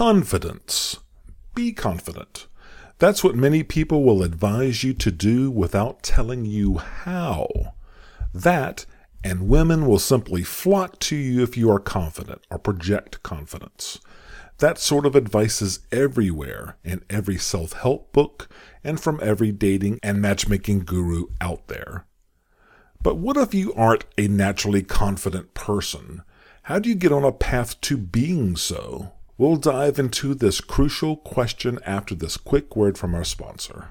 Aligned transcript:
Confidence. 0.00 0.96
Be 1.54 1.74
confident. 1.74 2.46
That's 2.98 3.22
what 3.22 3.34
many 3.34 3.62
people 3.62 4.02
will 4.02 4.22
advise 4.22 4.82
you 4.82 4.94
to 4.94 5.10
do 5.10 5.50
without 5.50 6.02
telling 6.02 6.46
you 6.46 6.78
how. 6.78 7.74
That 8.32 8.86
and 9.22 9.46
women 9.46 9.84
will 9.84 9.98
simply 9.98 10.42
flock 10.42 10.98
to 11.00 11.16
you 11.16 11.42
if 11.42 11.58
you 11.58 11.70
are 11.70 11.78
confident 11.78 12.40
or 12.50 12.58
project 12.58 13.22
confidence. 13.22 13.98
That 14.56 14.78
sort 14.78 15.04
of 15.04 15.14
advice 15.14 15.60
is 15.60 15.80
everywhere 15.92 16.78
in 16.82 17.04
every 17.10 17.36
self 17.36 17.74
help 17.74 18.10
book 18.10 18.48
and 18.82 18.98
from 18.98 19.20
every 19.22 19.52
dating 19.52 19.98
and 20.02 20.22
matchmaking 20.22 20.86
guru 20.86 21.26
out 21.42 21.68
there. 21.68 22.06
But 23.02 23.18
what 23.18 23.36
if 23.36 23.52
you 23.52 23.74
aren't 23.74 24.06
a 24.16 24.28
naturally 24.28 24.82
confident 24.82 25.52
person? 25.52 26.22
How 26.62 26.78
do 26.78 26.88
you 26.88 26.94
get 26.94 27.12
on 27.12 27.22
a 27.22 27.32
path 27.32 27.78
to 27.82 27.98
being 27.98 28.56
so? 28.56 29.12
We'll 29.40 29.56
dive 29.56 29.98
into 29.98 30.34
this 30.34 30.60
crucial 30.60 31.16
question 31.16 31.78
after 31.86 32.14
this 32.14 32.36
quick 32.36 32.76
word 32.76 32.98
from 32.98 33.14
our 33.14 33.24
sponsor. 33.24 33.88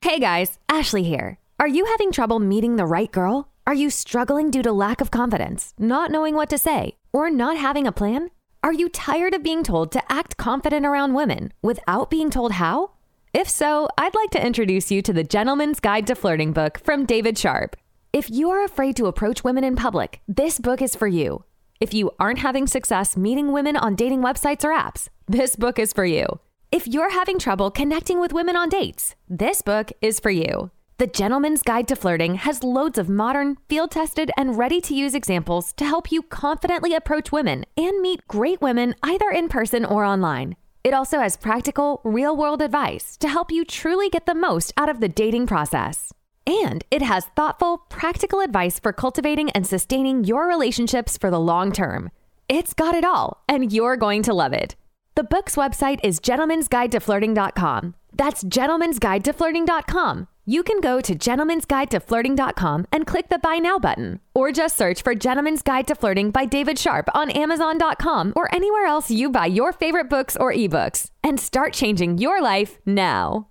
Hey 0.00 0.18
guys, 0.18 0.58
Ashley 0.70 1.02
here. 1.02 1.36
Are 1.60 1.68
you 1.68 1.84
having 1.84 2.12
trouble 2.12 2.38
meeting 2.38 2.76
the 2.76 2.86
right 2.86 3.12
girl? 3.12 3.48
Are 3.66 3.74
you 3.74 3.90
struggling 3.90 4.50
due 4.50 4.62
to 4.62 4.72
lack 4.72 5.02
of 5.02 5.10
confidence, 5.10 5.74
not 5.78 6.10
knowing 6.10 6.34
what 6.34 6.48
to 6.48 6.56
say, 6.56 6.96
or 7.12 7.30
not 7.30 7.56
having 7.56 7.86
a 7.86 7.92
plan? 7.92 8.30
Are 8.62 8.72
you 8.72 8.88
tired 8.88 9.34
of 9.34 9.42
being 9.42 9.62
told 9.62 9.92
to 9.92 10.12
act 10.12 10.36
confident 10.36 10.86
around 10.86 11.14
women 11.14 11.52
without 11.62 12.10
being 12.10 12.30
told 12.30 12.52
how? 12.52 12.92
If 13.34 13.48
so, 13.48 13.88
I'd 13.96 14.14
like 14.14 14.30
to 14.30 14.46
introduce 14.46 14.90
you 14.90 15.02
to 15.02 15.12
the 15.12 15.24
Gentleman's 15.24 15.80
Guide 15.80 16.06
to 16.06 16.14
Flirting 16.14 16.52
book 16.52 16.78
from 16.78 17.06
David 17.06 17.38
Sharp. 17.38 17.76
If 18.12 18.30
you 18.30 18.50
are 18.50 18.62
afraid 18.64 18.96
to 18.96 19.06
approach 19.06 19.42
women 19.42 19.64
in 19.64 19.74
public, 19.74 20.20
this 20.28 20.58
book 20.58 20.82
is 20.82 20.94
for 20.94 21.06
you. 21.06 21.44
If 21.80 21.94
you 21.94 22.12
aren't 22.20 22.38
having 22.40 22.66
success 22.66 23.16
meeting 23.16 23.52
women 23.52 23.76
on 23.76 23.96
dating 23.96 24.22
websites 24.22 24.64
or 24.64 24.72
apps, 24.72 25.08
this 25.26 25.56
book 25.56 25.78
is 25.78 25.92
for 25.92 26.04
you. 26.04 26.26
If 26.70 26.86
you're 26.86 27.10
having 27.10 27.38
trouble 27.38 27.70
connecting 27.70 28.20
with 28.20 28.32
women 28.32 28.56
on 28.56 28.68
dates, 28.68 29.14
this 29.28 29.62
book 29.62 29.90
is 30.00 30.20
for 30.20 30.30
you. 30.30 30.70
The 31.02 31.08
Gentleman's 31.08 31.62
Guide 31.64 31.88
to 31.88 31.96
Flirting 31.96 32.36
has 32.36 32.62
loads 32.62 32.96
of 32.96 33.08
modern, 33.08 33.56
field 33.68 33.90
tested, 33.90 34.30
and 34.36 34.56
ready 34.56 34.80
to 34.82 34.94
use 34.94 35.16
examples 35.16 35.72
to 35.72 35.84
help 35.84 36.12
you 36.12 36.22
confidently 36.22 36.94
approach 36.94 37.32
women 37.32 37.64
and 37.76 38.00
meet 38.00 38.28
great 38.28 38.60
women 38.62 38.94
either 39.02 39.28
in 39.28 39.48
person 39.48 39.84
or 39.84 40.04
online. 40.04 40.54
It 40.84 40.94
also 40.94 41.18
has 41.18 41.36
practical, 41.36 42.00
real 42.04 42.36
world 42.36 42.62
advice 42.62 43.16
to 43.16 43.26
help 43.26 43.50
you 43.50 43.64
truly 43.64 44.10
get 44.10 44.26
the 44.26 44.34
most 44.36 44.72
out 44.76 44.88
of 44.88 45.00
the 45.00 45.08
dating 45.08 45.48
process. 45.48 46.12
And 46.46 46.84
it 46.88 47.02
has 47.02 47.24
thoughtful, 47.34 47.78
practical 47.78 48.38
advice 48.38 48.78
for 48.78 48.92
cultivating 48.92 49.50
and 49.50 49.66
sustaining 49.66 50.22
your 50.22 50.46
relationships 50.46 51.18
for 51.18 51.32
the 51.32 51.40
long 51.40 51.72
term. 51.72 52.12
It's 52.48 52.74
got 52.74 52.94
it 52.94 53.04
all, 53.04 53.42
and 53.48 53.72
you're 53.72 53.96
going 53.96 54.22
to 54.22 54.32
love 54.32 54.52
it. 54.52 54.76
The 55.16 55.24
book's 55.24 55.56
website 55.56 55.98
is 56.04 56.20
gentlemansguidetoflirting.com. 56.20 57.96
That's 58.14 58.44
gentlemansguidetoflirting.com. 58.44 60.28
You 60.44 60.64
can 60.64 60.80
go 60.80 61.00
to 61.00 61.14
gentlemansguidetoflirting.com 61.14 62.86
and 62.90 63.06
click 63.06 63.28
the 63.28 63.38
Buy 63.38 63.58
Now 63.58 63.78
button, 63.78 64.18
or 64.34 64.50
just 64.50 64.76
search 64.76 65.02
for 65.02 65.14
Gentleman's 65.14 65.62
Guide 65.62 65.86
to 65.86 65.94
Flirting 65.94 66.32
by 66.32 66.46
David 66.46 66.80
Sharp 66.80 67.08
on 67.14 67.30
Amazon.com 67.30 68.32
or 68.34 68.52
anywhere 68.52 68.86
else 68.86 69.08
you 69.08 69.30
buy 69.30 69.46
your 69.46 69.72
favorite 69.72 70.10
books 70.10 70.36
or 70.36 70.52
ebooks, 70.52 71.10
and 71.22 71.38
start 71.38 71.72
changing 71.72 72.18
your 72.18 72.42
life 72.42 72.80
now. 72.84 73.46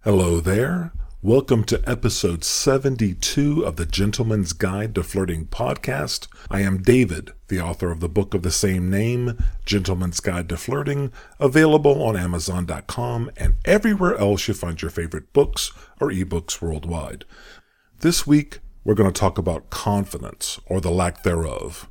Hello 0.00 0.40
there. 0.40 0.92
Welcome 1.24 1.64
to 1.64 1.82
episode 1.88 2.44
72 2.44 3.64
of 3.64 3.76
the 3.76 3.86
Gentleman's 3.86 4.52
Guide 4.52 4.94
to 4.94 5.02
Flirting 5.02 5.46
podcast. 5.46 6.28
I 6.50 6.60
am 6.60 6.82
David, 6.82 7.32
the 7.48 7.62
author 7.62 7.90
of 7.90 8.00
the 8.00 8.10
book 8.10 8.34
of 8.34 8.42
the 8.42 8.50
same 8.50 8.90
name, 8.90 9.42
Gentleman's 9.64 10.20
Guide 10.20 10.50
to 10.50 10.58
Flirting, 10.58 11.12
available 11.40 12.02
on 12.02 12.14
Amazon.com 12.14 13.30
and 13.38 13.54
everywhere 13.64 14.18
else 14.18 14.46
you 14.48 14.52
find 14.52 14.82
your 14.82 14.90
favorite 14.90 15.32
books 15.32 15.72
or 15.98 16.10
ebooks 16.10 16.60
worldwide. 16.60 17.24
This 18.00 18.26
week, 18.26 18.58
we're 18.84 18.92
going 18.92 19.10
to 19.10 19.18
talk 19.18 19.38
about 19.38 19.70
confidence 19.70 20.60
or 20.66 20.78
the 20.78 20.90
lack 20.90 21.22
thereof. 21.22 21.88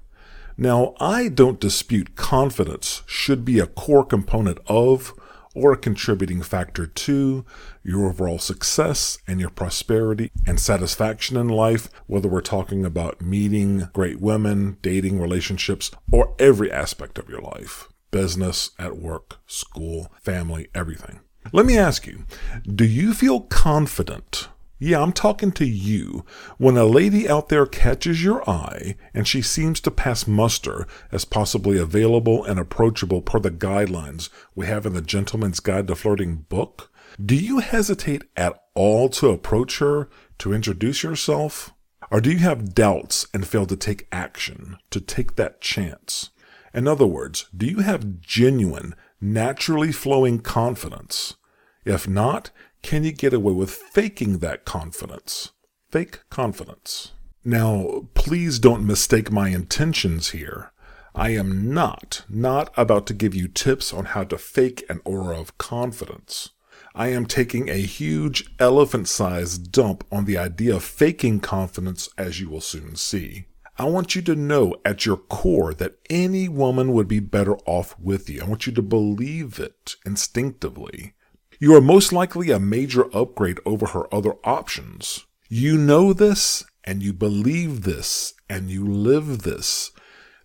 Now, 0.57 0.93
I 0.99 1.27
don't 1.29 1.59
dispute 1.59 2.15
confidence 2.15 3.01
should 3.07 3.43
be 3.43 3.57
a 3.57 3.65
core 3.65 4.05
component 4.05 4.59
of 4.67 5.19
or 5.53 5.71
a 5.71 5.77
contributing 5.77 6.41
factor 6.41 6.85
to 6.85 7.45
your 7.83 8.09
overall 8.09 8.39
success 8.39 9.17
and 9.27 9.39
your 9.39 9.49
prosperity 9.49 10.31
and 10.47 10.59
satisfaction 10.59 11.37
in 11.37 11.47
life, 11.47 11.89
whether 12.07 12.27
we're 12.27 12.41
talking 12.41 12.85
about 12.85 13.21
meeting 13.21 13.89
great 13.93 14.19
women, 14.19 14.77
dating 14.81 15.19
relationships, 15.19 15.91
or 16.11 16.35
every 16.39 16.71
aspect 16.71 17.17
of 17.17 17.29
your 17.29 17.41
life 17.41 17.87
business, 18.11 18.69
at 18.77 18.95
work, 18.95 19.39
school, 19.47 20.11
family, 20.21 20.67
everything. 20.75 21.19
Let 21.51 21.65
me 21.65 21.77
ask 21.77 22.05
you 22.07 22.25
do 22.63 22.85
you 22.85 23.13
feel 23.13 23.41
confident 23.41 24.47
yeah, 24.83 25.01
I'm 25.01 25.13
talking 25.13 25.53
to 25.53 25.65
you. 25.65 26.25
When 26.57 26.75
a 26.75 26.83
lady 26.83 27.29
out 27.29 27.47
there 27.47 27.65
catches 27.65 28.21
your 28.21 28.47
eye 28.49 28.97
and 29.13 29.25
she 29.25 29.41
seems 29.41 29.79
to 29.79 29.91
pass 29.91 30.27
muster 30.27 30.85
as 31.09 31.23
possibly 31.23 31.77
available 31.77 32.43
and 32.43 32.59
approachable 32.59 33.21
per 33.21 33.39
the 33.39 33.49
guidelines 33.49 34.29
we 34.55 34.65
have 34.65 34.85
in 34.85 34.93
the 34.93 35.01
Gentleman's 35.01 35.61
Guide 35.61 35.87
to 35.87 35.95
Flirting 35.95 36.45
book, 36.49 36.91
do 37.23 37.33
you 37.33 37.59
hesitate 37.59 38.25
at 38.35 38.61
all 38.73 39.07
to 39.07 39.29
approach 39.29 39.79
her, 39.79 40.09
to 40.39 40.51
introduce 40.51 41.01
yourself? 41.01 41.73
Or 42.11 42.19
do 42.19 42.31
you 42.31 42.39
have 42.39 42.75
doubts 42.75 43.25
and 43.33 43.47
fail 43.47 43.65
to 43.67 43.77
take 43.77 44.09
action, 44.11 44.77
to 44.89 44.99
take 44.99 45.37
that 45.37 45.61
chance? 45.61 46.31
In 46.73 46.89
other 46.89 47.07
words, 47.07 47.45
do 47.55 47.65
you 47.65 47.79
have 47.79 48.19
genuine, 48.19 48.95
naturally 49.21 49.93
flowing 49.93 50.39
confidence? 50.39 51.35
If 51.85 52.05
not, 52.05 52.51
can 52.83 53.03
you 53.03 53.11
get 53.11 53.33
away 53.33 53.53
with 53.53 53.71
faking 53.71 54.39
that 54.39 54.65
confidence? 54.65 55.51
Fake 55.89 56.19
confidence. 56.29 57.13
Now, 57.43 58.07
please 58.13 58.59
don't 58.59 58.85
mistake 58.85 59.31
my 59.31 59.49
intentions 59.49 60.29
here. 60.29 60.71
I 61.15 61.29
am 61.29 61.73
not, 61.73 62.23
not 62.29 62.73
about 62.77 63.07
to 63.07 63.13
give 63.13 63.33
you 63.33 63.47
tips 63.47 63.93
on 63.93 64.05
how 64.05 64.23
to 64.25 64.37
fake 64.37 64.83
an 64.89 64.99
aura 65.05 65.39
of 65.39 65.57
confidence. 65.57 66.49
I 66.95 67.07
am 67.07 67.25
taking 67.25 67.69
a 67.69 67.81
huge 67.81 68.51
elephant 68.59 69.07
sized 69.07 69.71
dump 69.71 70.03
on 70.11 70.25
the 70.25 70.37
idea 70.37 70.75
of 70.75 70.83
faking 70.83 71.39
confidence, 71.39 72.09
as 72.17 72.39
you 72.39 72.49
will 72.49 72.61
soon 72.61 72.95
see. 72.95 73.45
I 73.77 73.85
want 73.85 74.15
you 74.15 74.21
to 74.23 74.35
know 74.35 74.75
at 74.85 75.05
your 75.05 75.17
core 75.17 75.73
that 75.73 75.97
any 76.09 76.47
woman 76.47 76.93
would 76.93 77.07
be 77.07 77.19
better 77.19 77.57
off 77.65 77.97
with 77.99 78.29
you. 78.29 78.41
I 78.41 78.45
want 78.45 78.67
you 78.67 78.73
to 78.73 78.83
believe 78.83 79.59
it 79.59 79.95
instinctively. 80.05 81.13
You 81.63 81.73
are 81.75 81.79
most 81.79 82.11
likely 82.11 82.51
a 82.51 82.59
major 82.59 83.05
upgrade 83.15 83.57
over 83.65 83.85
her 83.85 84.13
other 84.13 84.33
options. 84.43 85.25
You 85.47 85.77
know 85.77 86.11
this 86.11 86.65
and 86.83 87.01
you 87.01 87.13
believe 87.13 87.83
this 87.83 88.33
and 88.49 88.69
you 88.69 88.85
live 88.85 89.43
this. 89.43 89.91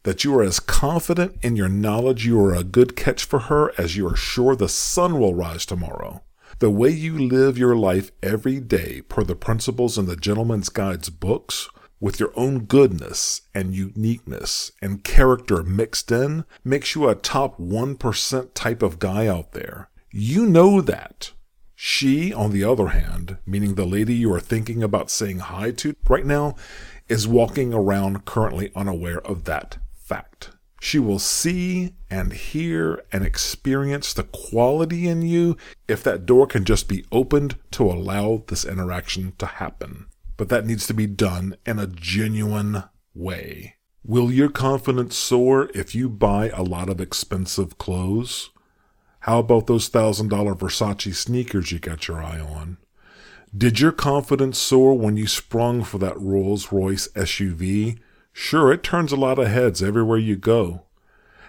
That 0.05 0.23
you 0.23 0.33
are 0.39 0.45
as 0.45 0.61
confident 0.61 1.37
in 1.43 1.57
your 1.57 1.69
knowledge 1.69 2.25
you 2.25 2.41
are 2.45 2.55
a 2.55 2.63
good 2.63 2.95
catch 2.95 3.25
for 3.25 3.41
her 3.51 3.73
as 3.77 3.97
you 3.97 4.07
are 4.07 4.15
sure 4.15 4.55
the 4.55 4.69
sun 4.69 5.19
will 5.19 5.35
rise 5.35 5.67
tomorrow. 5.67 6.23
The 6.61 6.71
way 6.71 6.91
you 6.91 7.19
live 7.19 7.59
your 7.59 7.75
life 7.75 8.13
every 8.23 8.61
day, 8.61 9.03
per 9.09 9.25
the 9.25 9.35
principles 9.35 9.99
in 9.99 10.07
the 10.07 10.15
Gentleman's 10.15 10.69
Guide's 10.69 11.11
books, 11.11 11.69
with 11.99 12.21
your 12.21 12.31
own 12.37 12.61
goodness 12.61 13.41
and 13.53 13.75
uniqueness 13.75 14.71
and 14.81 15.03
character 15.03 15.65
mixed 15.65 16.13
in, 16.13 16.45
makes 16.63 16.95
you 16.95 17.09
a 17.09 17.17
top 17.17 17.59
1% 17.59 18.55
type 18.55 18.83
of 18.85 19.01
guy 19.01 19.27
out 19.27 19.51
there. 19.51 19.89
You 20.11 20.47
know 20.47 20.81
that. 20.81 21.33
She, 21.75 22.33
on 22.33 22.51
the 22.51 22.65
other 22.65 22.89
hand, 22.89 23.39
meaning 23.47 23.75
the 23.75 23.87
lady 23.87 24.15
you 24.15 24.33
are 24.33 24.41
thinking 24.41 24.83
about 24.83 25.11
saying 25.11 25.39
hi 25.39 25.71
to 25.73 25.95
right 26.09 26.27
now, 26.27 26.57
is 27.09 27.29
walking 27.29 27.73
around 27.73 28.25
currently 28.25 28.73
unaware 28.75 29.21
of 29.21 29.45
that 29.45 29.79
fact. 29.95 30.51
She 30.81 30.99
will 30.99 31.19
see 31.19 31.95
and 32.11 32.33
hear 32.33 33.05
and 33.13 33.25
experience 33.25 34.13
the 34.13 34.23
quality 34.25 35.09
in 35.09 35.23
you 35.23 35.57
if 35.87 36.03
that 36.05 36.27
door 36.27 36.47
can 36.47 36.65
just 36.65 36.89
be 36.89 37.05
opened 37.13 37.57
to 37.73 37.85
allow 37.85 38.45
this 38.47 38.65
interaction 38.65 39.35
to 39.39 39.47
happen. 39.47 40.07
But 40.37 40.49
that 40.49 40.67
needs 40.67 40.87
to 40.87 40.95
be 40.95 41.07
done 41.07 41.57
in 41.67 41.79
a 41.79 41.87
genuine 41.87 42.85
way. 43.15 43.75
Will 44.05 44.33
your 44.33 44.49
confidence 44.49 45.17
soar 45.17 45.69
if 45.75 45.95
you 45.95 46.09
buy 46.09 46.49
a 46.51 46.63
lot 46.63 46.89
of 46.89 47.01
expensive 47.01 47.77
clothes? 47.77 48.51
How 49.21 49.41
about 49.41 49.67
those 49.67 49.89
$1,000 49.91 50.29
Versace 50.59 51.15
sneakers 51.15 51.73
you 51.73 51.79
got 51.79 52.09
your 52.09 52.23
eye 52.23 52.41
on? 52.41 52.79
Did 53.57 53.81
your 53.81 53.93
confidence 53.93 54.59
soar 54.59 54.95
when 54.97 55.17
you 55.17 55.27
sprung 55.27 55.83
for 55.83 55.99
that 55.99 56.21
Rolls 56.21 56.71
Royce 56.71 57.09
SUV? 57.09 57.99
Sure, 58.33 58.73
it 58.73 58.83
turns 58.83 59.11
a 59.11 59.17
lot 59.17 59.39
of 59.39 59.49
heads 59.49 59.83
everywhere 59.83 60.19
you 60.19 60.37
go. 60.37 60.83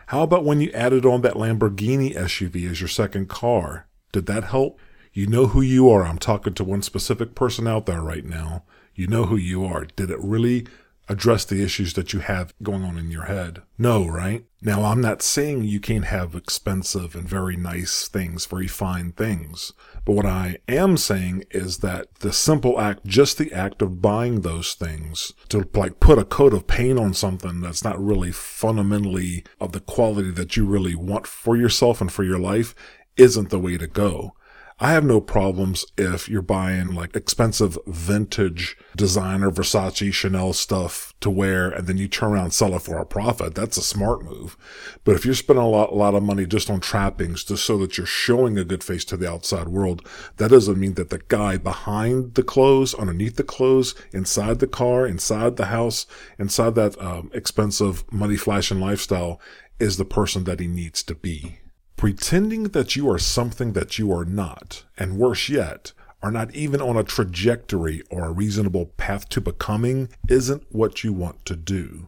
How 0.07 0.23
about 0.23 0.45
when 0.45 0.59
you 0.61 0.71
added 0.71 1.05
on 1.05 1.21
that 1.21 1.35
Lamborghini 1.35 2.15
SUV 2.15 2.69
as 2.71 2.81
your 2.81 2.87
second 2.87 3.29
car? 3.29 3.87
Did 4.11 4.25
that 4.25 4.45
help? 4.45 4.79
You 5.13 5.27
know 5.27 5.47
who 5.47 5.61
you 5.61 5.89
are. 5.89 6.05
I'm 6.05 6.17
talking 6.17 6.53
to 6.55 6.63
one 6.63 6.81
specific 6.81 7.35
person 7.35 7.67
out 7.67 7.85
there 7.85 8.01
right 8.01 8.25
now. 8.25 8.63
You 8.95 9.07
know 9.07 9.25
who 9.25 9.35
you 9.35 9.65
are. 9.65 9.85
Did 9.85 10.09
it 10.09 10.19
really 10.19 10.65
address 11.09 11.43
the 11.43 11.63
issues 11.63 11.93
that 11.93 12.13
you 12.13 12.19
have 12.19 12.53
going 12.63 12.83
on 12.83 12.97
in 12.97 13.11
your 13.11 13.25
head? 13.25 13.63
No, 13.77 14.07
right? 14.07 14.45
Now, 14.61 14.83
I'm 14.83 15.01
not 15.01 15.21
saying 15.21 15.63
you 15.63 15.79
can't 15.79 16.05
have 16.05 16.35
expensive 16.35 17.15
and 17.15 17.27
very 17.27 17.57
nice 17.57 18.07
things, 18.07 18.45
very 18.45 18.67
fine 18.67 19.11
things. 19.13 19.73
But 20.05 20.13
what 20.13 20.25
I 20.25 20.57
am 20.67 20.97
saying 20.97 21.45
is 21.51 21.77
that 21.79 22.13
the 22.19 22.31
simple 22.31 22.79
act, 22.79 23.05
just 23.05 23.37
the 23.37 23.51
act 23.51 23.81
of 23.81 24.01
buying 24.01 24.41
those 24.41 24.73
things 24.73 25.33
to 25.49 25.67
like 25.73 25.99
put 25.99 26.19
a 26.19 26.25
coat 26.25 26.53
of 26.53 26.67
paint 26.67 26.99
on 26.99 27.13
something 27.13 27.61
that's 27.61 27.83
not 27.83 28.03
really 28.03 28.31
fundamentally 28.31 29.43
of 29.59 29.71
the 29.71 29.79
quality 29.79 30.31
that 30.31 30.55
you 30.55 30.65
really 30.65 30.95
want 30.95 31.25
for 31.25 31.57
yourself 31.57 32.01
and 32.01 32.11
for 32.11 32.23
your 32.23 32.39
life 32.39 32.75
isn't 33.17 33.49
the 33.49 33.59
way 33.59 33.77
to 33.77 33.87
go. 33.87 34.33
I 34.81 34.93
have 34.93 35.03
no 35.03 35.19
problems 35.19 35.85
if 35.97 36.29
you're 36.29 36.41
buying 36.41 36.93
like 36.93 37.13
expensive 37.13 37.77
vintage 37.85 38.77
designer 38.95 39.51
Versace 39.51 40.13
Chanel 40.13 40.53
stuff 40.53 41.13
to 41.19 41.29
wear 41.29 41.69
and 41.69 41.85
then 41.85 41.97
you 41.97 42.07
turn 42.07 42.31
around 42.31 42.43
and 42.45 42.53
sell 42.53 42.73
it 42.73 42.83
for 42.83 42.97
a 42.97 43.05
profit. 43.05 43.55
That's 43.55 43.75
a 43.75 43.81
smart 43.81 44.23
move. 44.23 44.55
But 45.03 45.15
if 45.15 45.25
you're 45.25 45.35
spending 45.35 45.65
a 45.65 45.67
lot, 45.67 45.91
a 45.91 45.95
lot 45.95 46.15
of 46.15 46.23
money 46.23 46.45
just 46.45 46.69
on 46.69 46.79
trappings 46.79 47.43
just 47.43 47.65
so 47.65 47.77
that 47.79 47.97
you're 47.97 48.07
showing 48.07 48.57
a 48.57 48.63
good 48.63 48.81
face 48.81 49.03
to 49.05 49.17
the 49.17 49.29
outside 49.29 49.67
world, 49.67 50.07
that 50.37 50.51
doesn't 50.51 50.79
mean 50.79 50.93
that 50.93 51.09
the 51.09 51.19
guy 51.27 51.57
behind 51.57 52.35
the 52.35 52.43
clothes, 52.43 52.93
underneath 52.93 53.35
the 53.35 53.43
clothes, 53.43 53.95
inside 54.13 54.59
the 54.59 54.67
car, 54.67 55.05
inside 55.05 55.57
the 55.57 55.65
house, 55.65 56.05
inside 56.37 56.75
that 56.75 56.99
um, 57.01 57.29
expensive 57.33 58.09
money 58.13 58.37
flashing 58.37 58.79
lifestyle 58.79 59.41
is 59.77 59.97
the 59.97 60.05
person 60.05 60.45
that 60.45 60.61
he 60.61 60.67
needs 60.67 61.03
to 61.03 61.15
be. 61.15 61.59
Pretending 61.99 62.63
that 62.69 62.95
you 62.95 63.09
are 63.11 63.19
something 63.19 63.73
that 63.73 63.99
you 63.99 64.09
are 64.13 64.23
not, 64.23 64.85
and 64.97 65.17
worse 65.17 65.49
yet, 65.49 65.91
are 66.23 66.31
not 66.31 66.55
even 66.55 66.81
on 66.81 66.95
a 66.95 67.03
trajectory 67.03 68.01
or 68.09 68.23
a 68.23 68.31
reasonable 68.31 68.85
path 68.95 69.27
to 69.27 69.41
becoming, 69.41 70.07
isn't 70.29 70.63
what 70.69 71.03
you 71.03 71.11
want 71.11 71.43
to 71.43 71.57
do. 71.57 72.07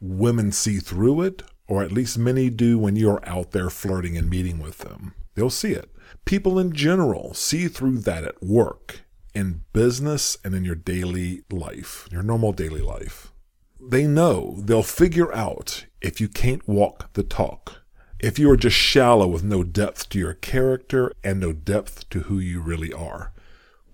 Women 0.00 0.50
see 0.50 0.80
through 0.80 1.22
it, 1.22 1.44
or 1.68 1.84
at 1.84 1.92
least 1.92 2.18
many 2.18 2.50
do 2.50 2.76
when 2.76 2.96
you're 2.96 3.24
out 3.24 3.52
there 3.52 3.70
flirting 3.70 4.16
and 4.16 4.28
meeting 4.28 4.58
with 4.58 4.78
them. 4.78 5.14
They'll 5.36 5.48
see 5.48 5.74
it. 5.74 5.94
People 6.24 6.58
in 6.58 6.72
general 6.72 7.34
see 7.34 7.68
through 7.68 7.98
that 7.98 8.24
at 8.24 8.42
work, 8.42 9.02
in 9.32 9.62
business, 9.72 10.36
and 10.42 10.56
in 10.56 10.64
your 10.64 10.74
daily 10.74 11.42
life, 11.52 12.08
your 12.10 12.24
normal 12.24 12.52
daily 12.52 12.82
life. 12.82 13.32
They 13.80 14.08
know, 14.08 14.56
they'll 14.58 14.82
figure 14.82 15.32
out 15.32 15.86
if 16.00 16.20
you 16.20 16.26
can't 16.26 16.66
walk 16.66 17.12
the 17.12 17.22
talk 17.22 17.83
if 18.24 18.38
you 18.38 18.50
are 18.50 18.56
just 18.56 18.74
shallow 18.74 19.26
with 19.26 19.44
no 19.44 19.62
depth 19.62 20.08
to 20.08 20.18
your 20.18 20.32
character 20.32 21.12
and 21.22 21.38
no 21.38 21.52
depth 21.52 22.08
to 22.08 22.20
who 22.20 22.38
you 22.38 22.58
really 22.58 22.90
are. 22.90 23.34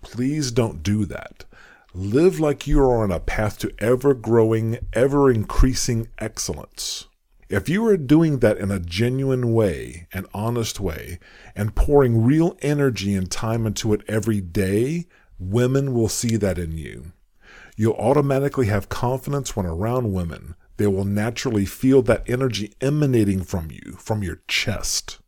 Please 0.03 0.53
don't 0.53 0.85
do 0.85 1.05
that. 1.05 1.45
Live 1.93 2.39
like 2.39 2.65
you 2.65 2.79
are 2.79 3.03
on 3.03 3.11
a 3.11 3.19
path 3.19 3.59
to 3.59 3.75
ever 3.81 4.15
growing, 4.15 4.79
ever 4.93 5.33
increasing 5.33 6.07
excellence. 6.19 7.09
If 7.49 7.69
you 7.69 7.85
are 7.87 7.97
doing 7.97 8.39
that 8.39 8.59
in 8.59 8.71
a 8.71 8.79
genuine 8.79 9.53
way, 9.53 10.07
an 10.13 10.27
honest 10.33 10.79
way, 10.79 11.19
and 11.57 11.75
pouring 11.75 12.23
real 12.23 12.57
energy 12.63 13.17
and 13.17 13.29
time 13.29 13.67
into 13.67 13.93
it 13.93 14.03
every 14.07 14.41
day, 14.41 15.09
women 15.41 15.93
will 15.93 16.09
see 16.09 16.37
that 16.37 16.57
in 16.57 16.79
you. 16.79 17.11
You'll 17.77 17.95
automatically 17.95 18.67
have 18.67 18.89
confidence 18.89 19.57
when 19.57 19.67
around 19.67 20.13
women 20.13 20.55
they 20.81 20.87
will 20.87 21.05
naturally 21.05 21.67
feel 21.67 22.01
that 22.01 22.25
energy 22.27 22.73
emanating 22.81 23.43
from 23.43 23.71
you, 23.71 23.99
from 23.99 24.23
your 24.23 24.41
chest. 24.49 25.19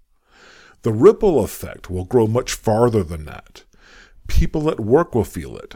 The 0.81 0.95
ripple 0.95 1.45
effect 1.45 1.91
will 1.91 2.07
grow 2.07 2.27
much 2.27 2.55
farther 2.55 3.05
than 3.05 3.27
that. 3.27 3.65
People 4.27 4.71
at 4.71 4.81
work 4.81 5.15
will 5.15 5.25
feel 5.25 5.59
it. 5.59 5.75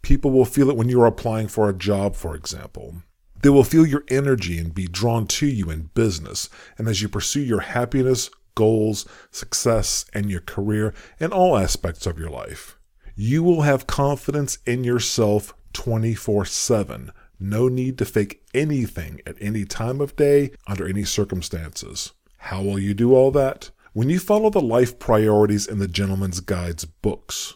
People 0.00 0.30
will 0.30 0.46
feel 0.46 0.70
it 0.70 0.76
when 0.78 0.88
you 0.88 1.02
are 1.02 1.06
applying 1.06 1.48
for 1.48 1.68
a 1.68 1.76
job, 1.76 2.16
for 2.16 2.34
example. 2.34 3.02
They 3.42 3.50
will 3.50 3.62
feel 3.62 3.84
your 3.84 4.04
energy 4.08 4.58
and 4.58 4.74
be 4.74 4.86
drawn 4.86 5.26
to 5.26 5.46
you 5.46 5.68
in 5.68 5.90
business 5.92 6.48
and 6.78 6.88
as 6.88 7.02
you 7.02 7.08
pursue 7.10 7.42
your 7.42 7.60
happiness, 7.60 8.30
goals, 8.54 9.06
success, 9.30 10.06
and 10.14 10.30
your 10.30 10.40
career 10.40 10.94
in 11.18 11.30
all 11.30 11.58
aspects 11.58 12.06
of 12.06 12.18
your 12.18 12.30
life. 12.30 12.78
You 13.14 13.42
will 13.42 13.60
have 13.60 13.86
confidence 13.86 14.56
in 14.64 14.82
yourself 14.82 15.52
24 15.74 16.46
7, 16.46 17.12
no 17.40 17.68
need 17.68 17.98
to 17.98 18.04
fake 18.04 18.42
anything 18.54 19.20
at 19.26 19.36
any 19.40 19.64
time 19.64 20.00
of 20.00 20.16
day, 20.16 20.52
under 20.66 20.86
any 20.86 21.04
circumstances. 21.04 22.12
How 22.36 22.62
will 22.62 22.78
you 22.78 22.94
do 22.94 23.14
all 23.14 23.30
that? 23.32 23.70
When 23.92 24.08
you 24.08 24.18
follow 24.18 24.50
the 24.50 24.60
life 24.60 24.98
priorities 24.98 25.66
in 25.66 25.78
the 25.78 25.88
Gentleman's 25.88 26.40
Guide's 26.40 26.84
books. 26.84 27.54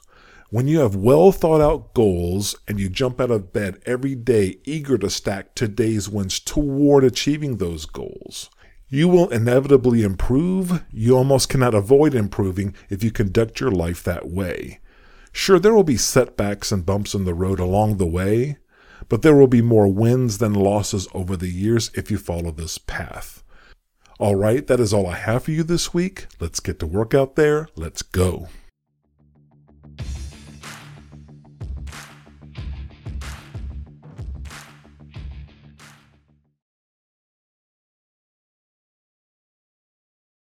When 0.51 0.69
you 0.69 0.81
have 0.81 0.95
well 0.95 1.33
thought 1.33 1.61
out 1.61 1.95
goals 1.95 2.55
and 2.69 2.79
you 2.79 2.89
jump 2.89 3.21
out 3.21 3.31
of 3.31 3.53
bed 3.53 3.83
every 3.87 4.15
day 4.15 4.59
eager 4.65 4.99
to 4.99 5.11
stack 5.11 5.55
today's 5.55 6.09
wins 6.09 6.39
toward 6.41 7.03
achieving 7.03 7.57
those 7.57 7.87
goals. 7.87 8.51
You 8.89 9.09
will 9.09 9.29
inevitably 9.31 10.03
improve. 10.03 10.85
You 10.93 11.17
almost 11.17 11.49
cannot 11.49 11.75
avoid 11.75 12.15
improving 12.15 12.75
if 12.89 13.03
you 13.03 13.11
conduct 13.11 13.59
your 13.59 13.73
life 13.73 14.03
that 14.05 14.29
way. 14.29 14.81
Sure, 15.33 15.59
there 15.59 15.75
will 15.75 15.83
be 15.83 15.97
setbacks 15.97 16.71
and 16.71 16.87
bumps 16.87 17.15
in 17.15 17.25
the 17.25 17.35
road 17.35 17.59
along 17.59 17.97
the 17.97 18.07
way, 18.07 18.59
but 19.09 19.23
there 19.23 19.37
will 19.37 19.47
be 19.47 19.63
more 19.63 19.89
wins 19.89 20.39
than 20.39 20.55
losses 20.55 21.09
over 21.15 21.37
the 21.37 21.51
years 21.51 21.91
if 21.95 22.11
you 22.11 22.19
follow 22.19 22.51
this 22.51 22.79
path. 22.79 23.43
All 24.19 24.37
right, 24.37 24.67
that 24.67 24.81
is 24.81 24.93
all 24.95 25.07
I 25.07 25.17
have 25.17 25.45
for 25.45 25.51
you 25.51 25.65
this 25.65 25.93
week. 25.93 26.27
Let's 26.39 26.61
get 26.61 26.79
to 26.79 26.87
work 26.87 27.15
out 27.15 27.35
there. 27.35 27.69
Let's 27.75 28.03
go. 28.03 28.49